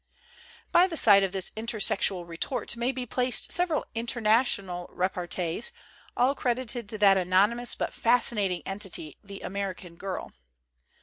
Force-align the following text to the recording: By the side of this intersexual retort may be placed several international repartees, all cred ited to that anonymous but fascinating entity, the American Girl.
By 0.71 0.87
the 0.87 0.97
side 0.97 1.21
of 1.21 1.31
this 1.31 1.51
intersexual 1.51 2.27
retort 2.27 2.75
may 2.75 2.91
be 2.91 3.05
placed 3.05 3.51
several 3.51 3.85
international 3.93 4.89
repartees, 4.91 5.71
all 6.17 6.33
cred 6.33 6.57
ited 6.57 6.87
to 6.89 6.97
that 6.97 7.17
anonymous 7.17 7.75
but 7.75 7.93
fascinating 7.93 8.63
entity, 8.65 9.19
the 9.23 9.41
American 9.41 9.97
Girl. 9.97 10.33